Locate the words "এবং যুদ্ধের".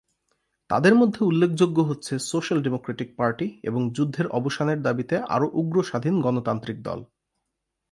3.63-4.27